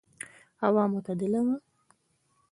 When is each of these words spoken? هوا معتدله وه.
هوا 0.63 0.83
معتدله 0.91 1.39
وه. 1.45 1.55